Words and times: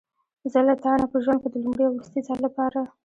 زه 0.51 0.59
له 0.67 0.73
تا 0.83 0.91
نه 1.01 1.05
په 1.11 1.17
ژوند 1.23 1.39
کې 1.41 1.49
د 1.51 1.55
لومړي 1.63 1.83
او 1.85 1.93
وروستي 1.93 2.19
ځل 2.27 2.39
لپاره. 2.47 2.79